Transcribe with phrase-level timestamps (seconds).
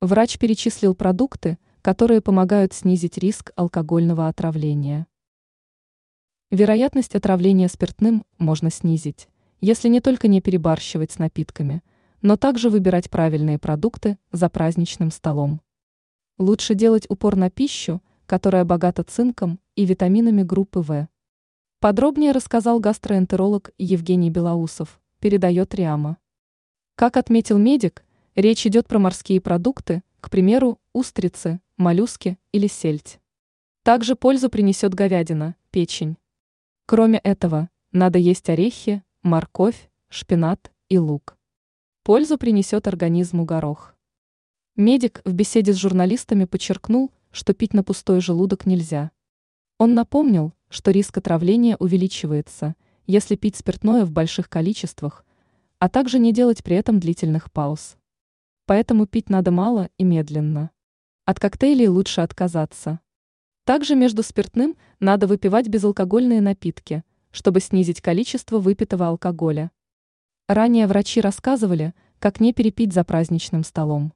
[0.00, 5.08] Врач перечислил продукты, которые помогают снизить риск алкогольного отравления.
[6.52, 9.28] Вероятность отравления спиртным можно снизить,
[9.60, 11.82] если не только не перебарщивать с напитками,
[12.22, 15.60] но также выбирать правильные продукты за праздничным столом.
[16.38, 21.08] Лучше делать упор на пищу, которая богата цинком и витаминами группы В.
[21.80, 26.18] Подробнее рассказал гастроэнтеролог Евгений Белоусов, передает Риама.
[26.94, 28.04] Как отметил медик,
[28.38, 33.18] речь идет про морские продукты, к примеру, устрицы, моллюски или сельдь.
[33.82, 36.16] Также пользу принесет говядина, печень.
[36.86, 41.36] Кроме этого, надо есть орехи, морковь, шпинат и лук.
[42.04, 43.96] Пользу принесет организму горох.
[44.76, 49.10] Медик в беседе с журналистами подчеркнул, что пить на пустой желудок нельзя.
[49.78, 52.76] Он напомнил, что риск отравления увеличивается,
[53.06, 55.24] если пить спиртное в больших количествах,
[55.80, 57.97] а также не делать при этом длительных пауз.
[58.68, 60.72] Поэтому пить надо мало и медленно.
[61.24, 63.00] От коктейлей лучше отказаться.
[63.64, 69.70] Также между спиртным надо выпивать безалкогольные напитки, чтобы снизить количество выпитого алкоголя.
[70.48, 74.12] Ранее врачи рассказывали, как не перепить за праздничным столом.